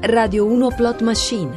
[0.00, 1.56] Radio 1 Plot Machine.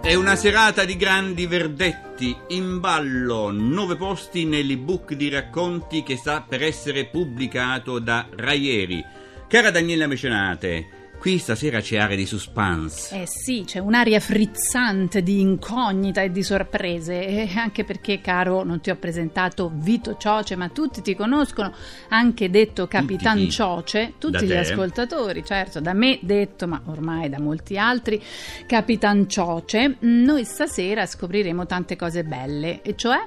[0.00, 6.44] È una serata di grandi verdetti, in ballo nove posti nell'ebook di racconti che sta
[6.48, 9.04] per essere pubblicato da Raieri.
[9.48, 13.22] Cara Daniela Mecenate, Qui stasera c'è area di suspense.
[13.22, 18.80] Eh sì, c'è un'aria frizzante di incognita e di sorprese, e anche perché, caro, non
[18.80, 21.72] ti ho presentato Vito Cioce, ma tutti ti conoscono,
[22.10, 23.50] anche detto Capitan Tutti?
[23.50, 24.58] Cioce, tutti Da gli te?
[24.58, 28.22] ascoltatori, certo, da me detto, ma ormai da molti altri,
[28.66, 29.96] Capitan Cioce.
[29.98, 33.18] Noi stasera scopriremo tante cose belle, e cioè...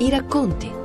[0.00, 0.77] I racconti.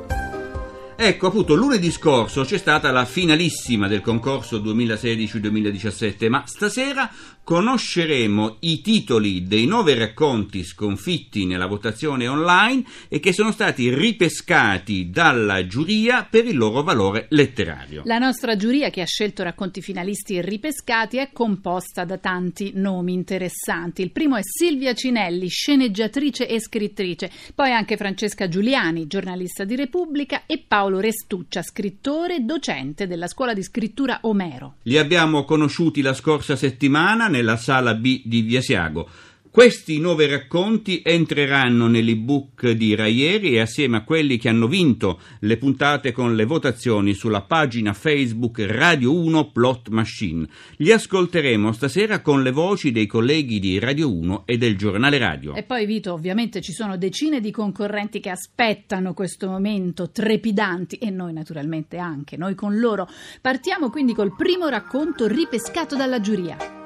[0.95, 7.11] Ecco, appunto, lunedì scorso c'è stata la finalissima del concorso 2016-2017, ma stasera
[7.43, 15.09] conosceremo i titoli dei nove racconti sconfitti nella votazione online e che sono stati ripescati
[15.09, 18.03] dalla giuria per il loro valore letterario.
[18.05, 24.03] La nostra giuria che ha scelto racconti finalisti ripescati è composta da tanti nomi interessanti.
[24.03, 30.43] Il primo è Silvia Cinelli, sceneggiatrice e scrittrice, poi anche Francesca Giuliani, giornalista di Repubblica
[30.45, 34.75] e Paolo Restuccia, scrittore e docente della scuola di scrittura Omero.
[34.83, 39.09] Li abbiamo conosciuti la scorsa settimana nella sala B di Viasiago.
[39.53, 45.57] Questi nove racconti entreranno nell'ebook di Raieri e assieme a quelli che hanno vinto le
[45.57, 50.47] puntate con le votazioni sulla pagina Facebook Radio 1 Plot Machine.
[50.77, 55.53] Li ascolteremo stasera con le voci dei colleghi di Radio 1 e del giornale radio.
[55.53, 61.11] E poi, Vito, ovviamente ci sono decine di concorrenti che aspettano questo momento, trepidanti, e
[61.11, 63.07] noi naturalmente anche, noi con loro.
[63.39, 66.82] Partiamo quindi col primo racconto ripescato dalla giuria.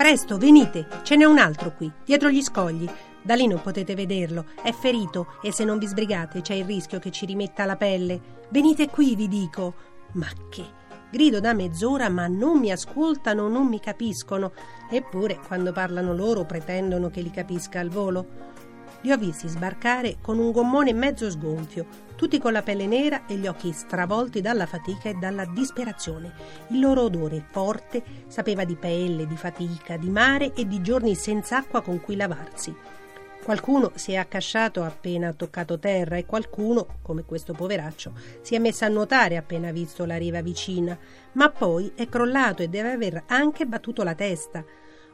[0.00, 2.88] Presto, venite, ce n'è un altro qui, dietro gli scogli.
[3.20, 6.98] Da lì non potete vederlo, è ferito e se non vi sbrigate c'è il rischio
[6.98, 8.18] che ci rimetta la pelle.
[8.48, 9.74] Venite qui, vi dico.
[10.12, 10.64] Ma che?
[11.10, 14.52] Grido da mezz'ora, ma non mi ascoltano, non mi capiscono.
[14.90, 18.26] Eppure, quando parlano loro, pretendono che li capisca al volo.
[19.02, 21.84] Li ho visti sbarcare con un gommone mezzo sgonfio,
[22.20, 26.34] tutti con la pelle nera e gli occhi stravolti dalla fatica e dalla disperazione.
[26.68, 31.56] Il loro odore forte sapeva di pelle, di fatica, di mare e di giorni senza
[31.56, 32.76] acqua con cui lavarsi.
[33.42, 38.84] Qualcuno si è accasciato appena toccato terra e qualcuno, come questo poveraccio, si è messo
[38.84, 40.98] a nuotare appena visto la riva vicina,
[41.32, 44.62] ma poi è crollato e deve aver anche battuto la testa.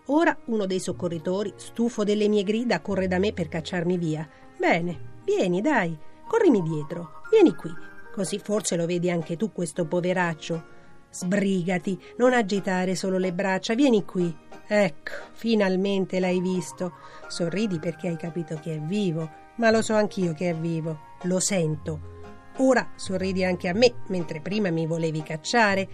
[0.06, 4.28] Ora uno dei soccorritori, stufo delle mie grida, corre da me per cacciarmi via.
[4.58, 7.70] Bene, vieni, dai, corrimi dietro, vieni qui,
[8.12, 10.74] così forse lo vedi anche tu questo poveraccio.
[11.10, 14.34] Sbrigati, non agitare solo le braccia, vieni qui.
[14.66, 16.94] Ecco, finalmente l'hai visto.
[17.28, 21.40] Sorridi perché hai capito che è vivo, ma lo so anch'io che è vivo, lo
[21.40, 22.14] sento.
[22.58, 25.88] Ora sorridi anche a me, mentre prima mi volevi cacciare.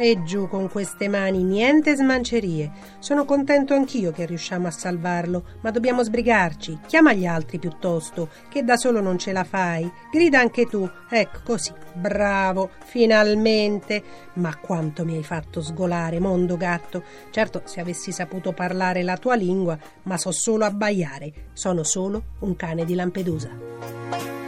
[0.00, 2.70] E giù con queste mani, niente smancerie.
[3.00, 6.78] Sono contento anch'io che riusciamo a salvarlo, ma dobbiamo sbrigarci.
[6.86, 9.90] Chiama gli altri piuttosto, che da solo non ce la fai.
[10.12, 10.88] Grida anche tu.
[11.10, 11.72] Ecco così.
[11.94, 14.04] Bravo, finalmente.
[14.34, 17.02] Ma quanto mi hai fatto sgolare, mondo gatto.
[17.30, 21.48] Certo, se avessi saputo parlare la tua lingua, ma so solo abbaiare.
[21.54, 24.47] Sono solo un cane di Lampedusa.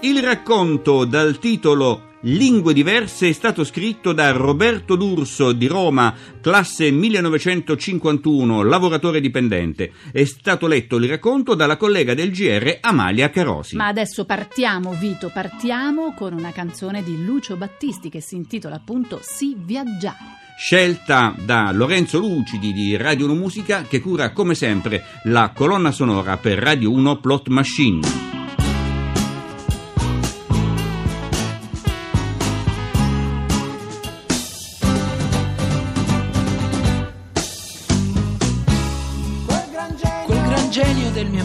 [0.00, 6.92] Il racconto dal titolo Lingue diverse è stato scritto da Roberto D'Urso di Roma, classe
[6.92, 9.92] 1951, lavoratore dipendente.
[10.12, 13.74] È stato letto il racconto dalla collega del GR Amalia Carosi.
[13.74, 19.18] Ma adesso partiamo, Vito, partiamo con una canzone di Lucio Battisti che si intitola appunto
[19.20, 20.46] Si viaggiare.
[20.56, 26.36] Scelta da Lorenzo Lucidi di Radio 1 Musica che cura come sempre la colonna sonora
[26.36, 28.37] per Radio 1 Plot Machine.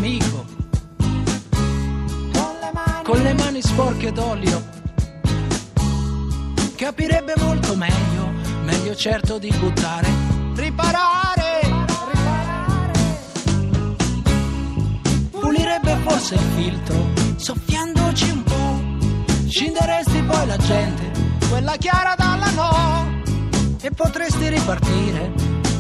[0.04, 0.46] Amico,
[3.04, 4.62] con le mani sporche d'olio,
[6.76, 8.30] capirebbe molto meglio,
[8.66, 10.10] meglio certo di buttare,
[10.56, 11.62] riparare,
[15.40, 17.08] pulirebbe forse il filtro,
[17.38, 21.12] soffiandoci un po', scinderesti poi la gente,
[21.50, 23.22] quella chiara dalla no,
[23.80, 25.32] e potresti ripartire.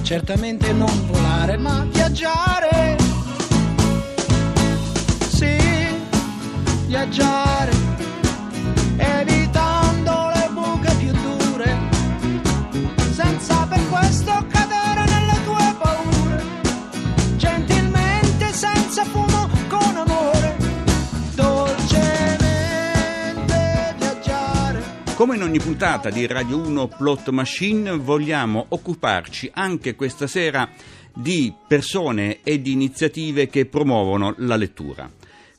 [0.01, 3.12] Certamente non volare, ma viaggiare.
[6.93, 7.71] viaggiare,
[8.97, 11.75] evitando le buche più dure,
[13.13, 16.43] senza per questo cadere nelle tue paure,
[17.37, 20.55] gentilmente senza fumo con amore,
[21.33, 22.75] dolcemente
[23.97, 24.83] viaggiare.
[25.15, 30.69] Come in ogni puntata di Radio 1 Plot Machine vogliamo occuparci anche questa sera
[31.11, 35.09] di persone e di iniziative che promuovono la lettura.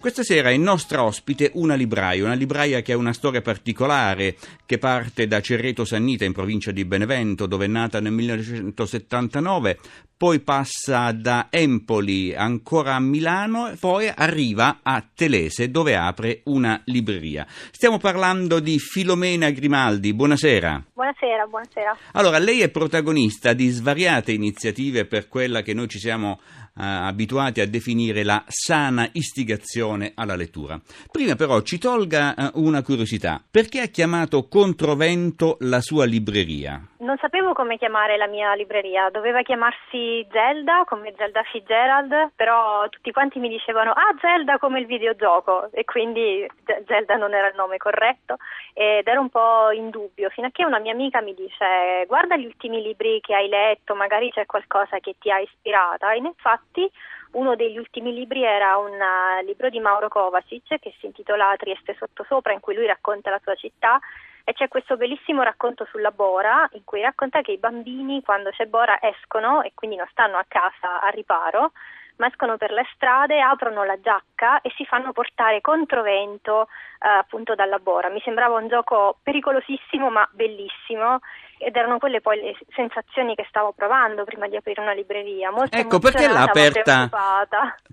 [0.05, 4.37] Questa sera è nostra ospite una libraia, una libraia che ha una storia particolare,
[4.67, 9.79] che parte da Cerreto Sannita in provincia di Benevento, dove è nata nel 1979,
[10.17, 16.81] poi passa da Empoli ancora a Milano e poi arriva a Telese dove apre una
[16.85, 17.45] libreria.
[17.49, 20.85] Stiamo parlando di Filomena Grimaldi, buonasera.
[20.95, 21.97] Buonasera, buonasera.
[22.13, 26.41] Allora, lei è protagonista di svariate iniziative per quella che noi ci siamo
[26.77, 30.81] eh, abituati a definire la sana istigazione alla lettura.
[31.11, 33.43] Prima però ci tolga eh, una curiosità.
[33.49, 36.81] Perché ha chiamato Controvento la sua libreria?
[36.99, 43.13] Non sapevo come chiamare la mia libreria, doveva chiamarsi Zelda come Zelda Fitzgerald, però tutti
[43.13, 45.69] quanti mi dicevano ah Zelda come il videogioco.
[45.73, 46.47] E quindi
[46.87, 48.37] Zelda non era il nome corretto.
[48.73, 52.37] Ed ero un po' in dubbio fino a che una mia amica mi dice guarda
[52.37, 56.13] gli ultimi libri che hai letto, magari c'è qualcosa che ti ha ispirata.
[56.13, 56.91] E infatti
[57.33, 61.97] uno degli ultimi libri era un uh, libro di Mauro Kovacic che si intitola Trieste
[61.99, 63.99] sottosopra in cui lui racconta la sua città
[64.45, 68.67] e c'è questo bellissimo racconto sulla Bora in cui racconta che i bambini quando c'è
[68.67, 71.73] Bora escono e quindi non stanno a casa a riparo
[72.17, 76.69] ma escono per le strade, aprono la giacca e si fanno portare controvento
[77.01, 78.09] eh, appunto dalla Bora.
[78.09, 81.19] Mi sembrava un gioco pericolosissimo ma bellissimo
[81.59, 85.51] ed erano quelle poi le sensazioni che stavo provando prima di aprire una libreria.
[85.51, 87.09] Molto ecco, perché l'ha aperta,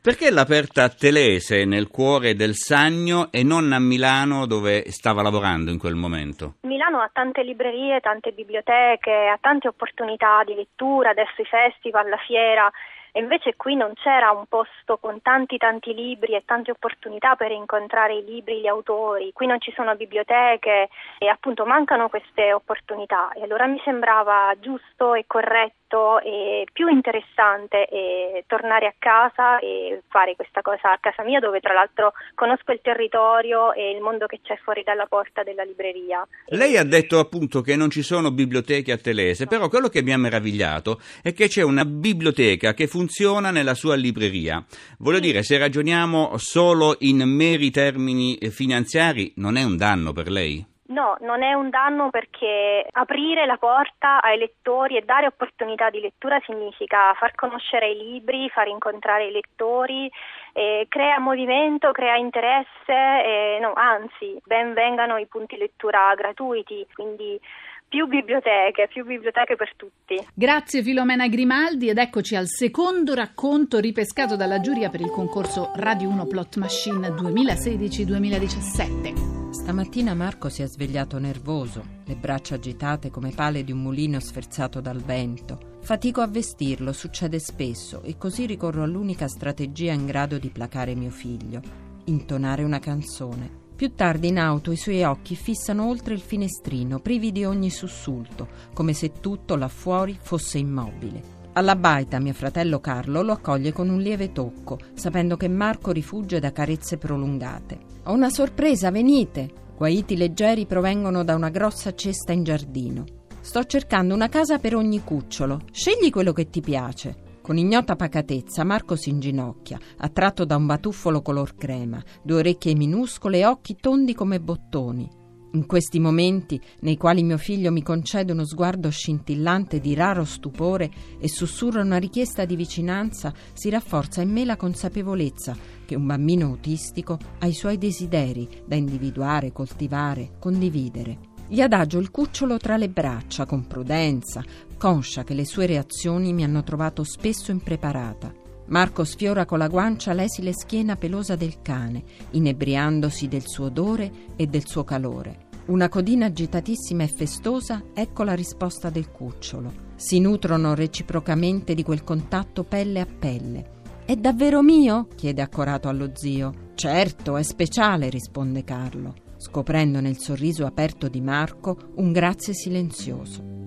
[0.01, 5.21] perché l'ha aperta a Telese, nel cuore del Sagno, e non a Milano dove stava
[5.21, 6.55] lavorando in quel momento?
[6.61, 12.17] Milano ha tante librerie, tante biblioteche, ha tante opportunità di lettura, adesso i festival, la
[12.17, 12.71] fiera
[13.11, 17.51] e invece qui non c'era un posto con tanti tanti libri e tante opportunità per
[17.51, 23.31] incontrare i libri, gli autori, qui non ci sono biblioteche e appunto mancano queste opportunità.
[23.33, 25.80] E allora mi sembrava giusto e corretto
[26.21, 31.59] e più interessante e tornare a casa e fare questa cosa a casa mia dove
[31.59, 36.25] tra l'altro conosco il territorio e il mondo che c'è fuori dalla porta della libreria.
[36.47, 40.13] Lei ha detto appunto che non ci sono biblioteche a Telese, però quello che mi
[40.13, 44.63] ha meravigliato è che c'è una biblioteca che funziona nella sua libreria.
[44.99, 45.23] Voglio sì.
[45.23, 50.65] dire, se ragioniamo solo in meri termini finanziari, non è un danno per lei?
[50.91, 56.01] No, non è un danno perché aprire la porta ai lettori e dare opportunità di
[56.01, 60.11] lettura significa far conoscere i libri, far incontrare i lettori,
[60.51, 67.39] eh, crea movimento, crea interesse, eh, no, anzi, ben vengano i punti lettura gratuiti, quindi
[67.88, 70.17] più biblioteche, più biblioteche per tutti.
[70.33, 76.09] Grazie Filomena Grimaldi ed eccoci al secondo racconto ripescato dalla giuria per il concorso Radio
[76.09, 79.40] 1 Plot Machine 2016-2017.
[79.51, 84.80] Stamattina Marco si è svegliato nervoso, le braccia agitate come pale di un mulino sferzato
[84.80, 85.77] dal vento.
[85.81, 91.09] Fatico a vestirlo, succede spesso, e così ricorro all'unica strategia in grado di placare mio
[91.09, 91.62] figlio:
[92.06, 93.59] intonare una canzone.
[93.75, 98.48] Più tardi in auto i suoi occhi fissano oltre il finestrino, privi di ogni sussulto,
[98.74, 101.39] come se tutto là fuori fosse immobile.
[101.53, 106.39] Alla baita mio fratello Carlo lo accoglie con un lieve tocco, sapendo che Marco rifugge
[106.39, 107.77] da carezze prolungate.
[108.03, 109.51] Ho una sorpresa, venite!
[109.75, 113.03] Guaiti leggeri provengono da una grossa cesta in giardino.
[113.41, 115.60] Sto cercando una casa per ogni cucciolo.
[115.72, 117.39] Scegli quello che ti piace.
[117.41, 123.39] Con ignota pacatezza Marco si inginocchia, attratto da un batuffolo color crema, due orecchie minuscole
[123.39, 125.20] e occhi tondi come bottoni.
[125.53, 130.89] In questi momenti, nei quali mio figlio mi concede uno sguardo scintillante di raro stupore
[131.20, 135.53] e sussurra una richiesta di vicinanza, si rafforza in me la consapevolezza
[135.86, 141.20] che un bambino autistico ha i suoi desideri da individuare, coltivare, condividere.
[141.50, 144.41] Gli adagio il cucciolo tra le braccia con prudenza,
[144.77, 148.40] conscia che le sue reazioni mi hanno trovato spesso impreparata.
[148.71, 154.47] Marco sfiora con la guancia l'esile schiena pelosa del cane, inebriandosi del suo odore e
[154.47, 155.49] del suo calore.
[155.65, 159.89] Una codina agitatissima e festosa, ecco la risposta del cucciolo.
[159.95, 163.79] Si nutrono reciprocamente di quel contatto pelle a pelle.
[164.05, 165.09] È davvero mio?
[165.15, 166.69] chiede accorato allo zio.
[166.73, 173.61] Certo, è speciale, risponde Carlo, scoprendo nel sorriso aperto di Marco un grazie silenzioso.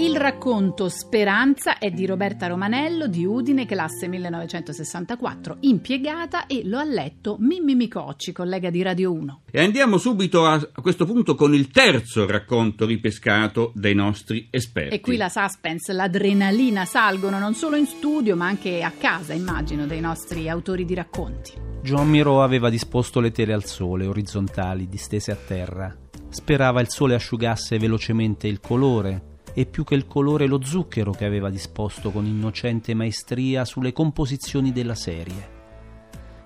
[0.00, 6.84] Il racconto Speranza è di Roberta Romanello di Udine, classe 1964, impiegata e lo ha
[6.84, 9.40] letto Mimmi Micocci, collega di Radio 1.
[9.50, 14.94] E andiamo subito a, a, questo punto con il terzo racconto ripescato dai nostri esperti.
[14.94, 19.86] E qui la suspense, l'adrenalina salgono non solo in studio ma anche a casa, immagino,
[19.86, 21.54] dei nostri autori di racconti.
[21.82, 25.96] John Miro aveva disposto le tele al sole, orizzontali, distese a terra
[26.30, 31.24] Sperava il sole asciugasse velocemente il colore e più che il colore lo zucchero che
[31.24, 35.56] aveva disposto con innocente maestria sulle composizioni della serie.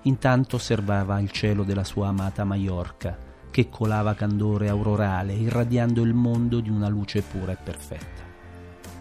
[0.01, 3.15] Intanto osservava il cielo della sua amata Maiorca,
[3.51, 8.23] che colava candore aurorale, irradiando il mondo di una luce pura e perfetta.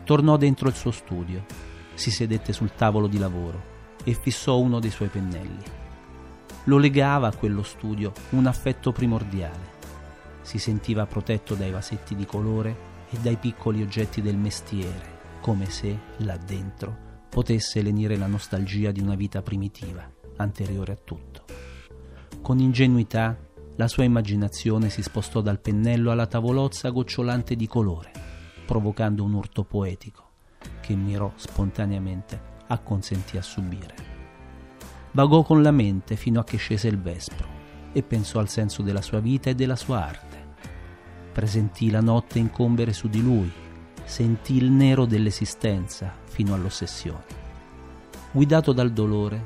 [0.04, 1.46] Tornò dentro il suo studio,
[1.94, 3.62] si sedette sul tavolo di lavoro
[4.04, 5.62] e fissò uno dei suoi pennelli.
[6.64, 9.70] Lo legava a quello studio un affetto primordiale.
[10.42, 15.96] Si sentiva protetto dai vasetti di colore e dai piccoli oggetti del mestiere, come se,
[16.18, 21.44] là dentro, potesse lenire la nostalgia di una vita primitiva, anteriore a tutto.
[22.40, 23.38] Con ingenuità,
[23.76, 28.10] la sua immaginazione si spostò dal pennello alla tavolozza gocciolante di colore,
[28.66, 30.30] provocando un urto poetico
[30.80, 33.94] che mirò spontaneamente acconsentì a subire.
[35.12, 37.46] Vagò con la mente fino a che scese il vespro
[37.92, 40.31] e pensò al senso della sua vita e della sua arte.
[41.32, 43.50] Presentì la notte incombere su di lui,
[44.04, 47.24] sentì il nero dell'esistenza fino all'ossessione.
[48.30, 49.42] Guidato dal dolore,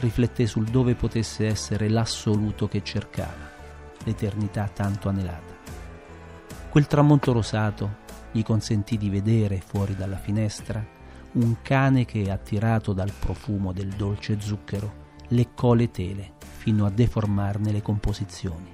[0.00, 3.50] rifletté sul dove potesse essere l'assoluto che cercava,
[4.04, 5.54] l'eternità tanto anelata.
[6.70, 10.84] Quel tramonto rosato gli consentì di vedere fuori dalla finestra
[11.32, 17.72] un cane che, attirato dal profumo del dolce zucchero, leccò le tele fino a deformarne
[17.72, 18.70] le composizioni.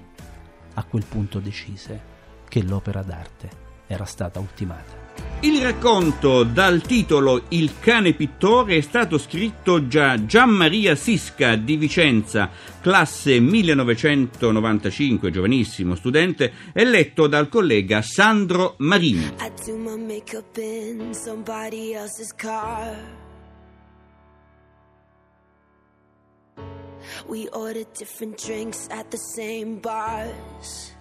[0.75, 2.11] A quel punto decise
[2.53, 3.49] che l'opera d'arte
[3.87, 5.01] era stata ultimata.
[5.39, 12.51] Il racconto dal titolo Il cane pittore è stato scritto già Gianmaria Sisca di Vicenza,
[12.79, 19.31] classe 1995, giovanissimo studente, e letto dal collega Sandro Marini.
[27.27, 30.92] We ordered different drinks at the same bars.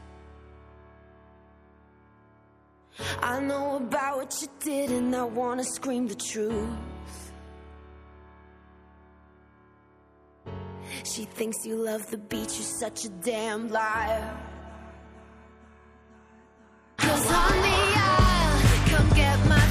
[3.20, 6.68] I know about what you did and I wanna scream the truth.
[11.04, 14.36] She thinks you love the beach, you're such a damn liar.
[16.98, 19.61] Cause honey, I'll come get my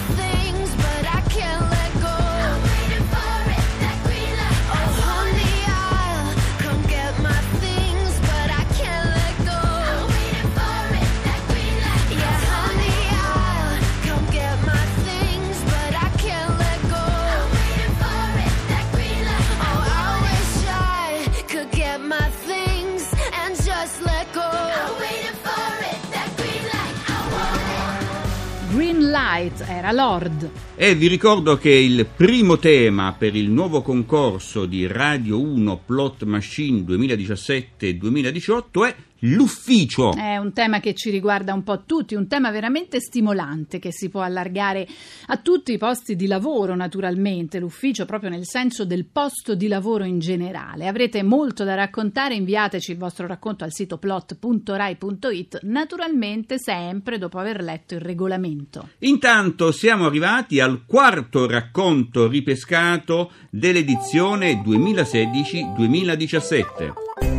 [29.41, 30.49] Green Light era Lord.
[30.75, 36.25] E vi ricordo che il primo tema per il nuovo concorso di Radio 1 Plot
[36.25, 40.13] Machine 2017-2018 è l'ufficio.
[40.13, 44.09] È un tema che ci riguarda un po' tutti, un tema veramente stimolante che si
[44.09, 44.87] può allargare
[45.27, 50.03] a tutti i posti di lavoro, naturalmente, l'ufficio proprio nel senso del posto di lavoro
[50.03, 50.87] in generale.
[50.87, 57.61] Avrete molto da raccontare, inviateci il vostro racconto al sito plot.rai.it, naturalmente sempre dopo aver
[57.61, 58.89] letto il regolamento.
[58.99, 67.30] Intanto siamo arrivati al quarto racconto ripescato dell'edizione 2016-2017.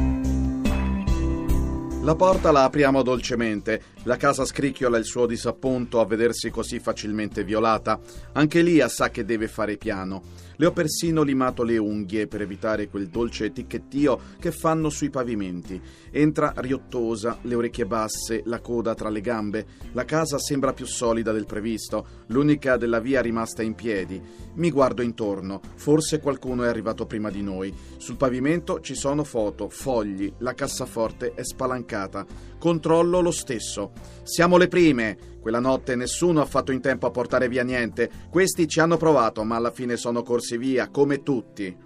[2.03, 3.81] La porta la apriamo dolcemente.
[4.05, 8.01] La casa scricchiola il suo disappunto a vedersi così facilmente violata.
[8.33, 10.23] Anche Lia sa che deve fare piano.
[10.57, 15.81] Le ho persino limato le unghie per evitare quel dolce etichettio che fanno sui pavimenti.
[16.11, 19.67] Entra riottosa, le orecchie basse, la coda tra le gambe.
[19.93, 24.21] La casa sembra più solida del previsto, l'unica della via rimasta in piedi.
[24.55, 27.73] Mi guardo intorno, forse qualcuno è arrivato prima di noi.
[27.97, 32.27] Sul pavimento ci sono foto, fogli, la cassaforte è spalancata.
[32.59, 33.92] Controllo lo stesso.
[34.23, 35.17] Siamo le prime.
[35.41, 38.11] Quella notte nessuno ha fatto in tempo a portare via niente.
[38.31, 41.77] Questi ci hanno provato, ma alla fine sono corsi via, come tutti.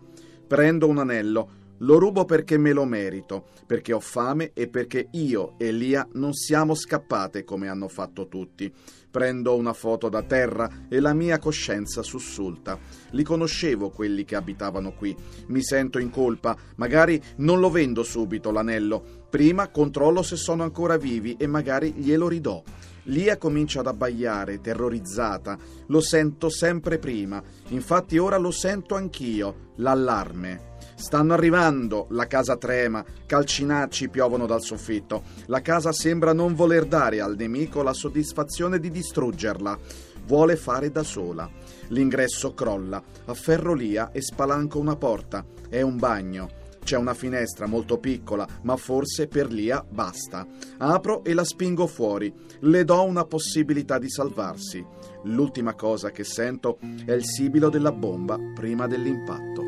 [0.47, 1.51] Prendo un anello.
[1.81, 6.33] Lo rubo perché me lo merito, perché ho fame e perché io e Lia non
[6.33, 8.73] siamo scappate come hanno fatto tutti.
[9.17, 12.79] Prendo una foto da terra e la mia coscienza sussulta.
[13.13, 15.17] Li conoscevo quelli che abitavano qui.
[15.47, 16.55] Mi sento in colpa.
[16.75, 19.25] Magari non lo vendo subito l'anello.
[19.31, 22.63] Prima controllo se sono ancora vivi e magari glielo ridò.
[23.05, 25.57] Lia comincia ad abbaiare, terrorizzata.
[25.87, 27.43] Lo sento sempre prima.
[27.69, 29.73] Infatti ora lo sento anch'io.
[29.77, 30.75] L'allarme.
[30.97, 35.25] Stanno arrivando, la casa trema, calcinacci piovono dal soffitto.
[35.47, 39.79] La casa sembra non voler dare al nemico la soddisfazione di distruggerla.
[40.27, 41.49] Vuole fare da sola.
[41.89, 45.45] L'ingresso crolla, afferro Lia e spalanco una porta.
[45.69, 46.49] È un bagno.
[46.83, 50.47] C'è una finestra molto piccola, ma forse per Lia basta.
[50.79, 52.33] Apro e la spingo fuori.
[52.61, 54.85] Le do una possibilità di salvarsi.
[55.25, 59.66] L'ultima cosa che sento è il sibilo della bomba prima dell'impatto.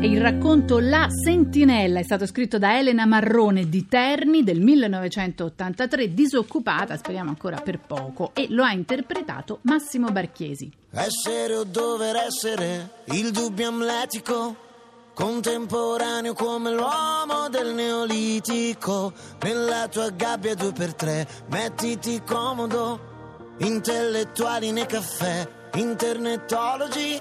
[0.00, 6.14] E il racconto La Sentinella è stato scritto da Elena Marrone di Terni del 1983,
[6.14, 10.70] disoccupata, speriamo ancora per poco, e lo ha interpretato Massimo Barchiesi.
[10.92, 14.54] Essere o dover essere il dubbio amletico,
[15.14, 19.12] contemporaneo come l'uomo del neolitico.
[19.42, 27.20] Nella tua gabbia due per tre, mettiti comodo, intellettuali nei caffè, internetologi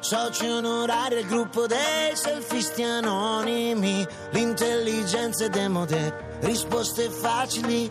[0.00, 7.90] soci onorari al gruppo dei selfisti anonimi, l'intelligenza è demode, risposte facili,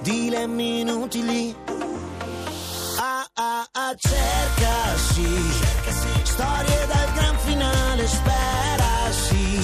[0.00, 1.54] dilemmi inutili.
[2.98, 5.26] Ah ah ah, cerca sì,
[6.24, 9.58] storie dal gran finale, spera sì,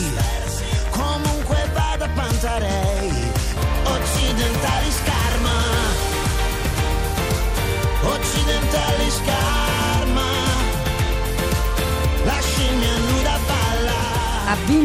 [0.90, 3.33] comunque vada Pantarei,
[3.85, 5.17] occidentali scarma,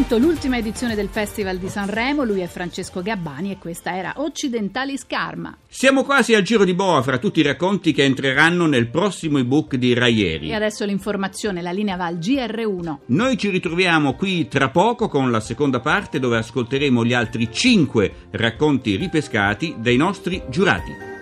[0.04, 4.98] vinto l'ultima edizione del Festival di Sanremo, lui è Francesco Gabbani e questa era Occidentali
[4.98, 5.56] Scarma.
[5.66, 9.76] Siamo quasi al giro di boa fra tutti i racconti che entreranno nel prossimo ebook
[9.76, 10.50] di Raieri.
[10.50, 12.96] E adesso l'informazione, la linea va al GR1.
[13.06, 18.12] Noi ci ritroviamo qui tra poco con la seconda parte dove ascolteremo gli altri cinque
[18.32, 21.13] racconti ripescati dai nostri giurati.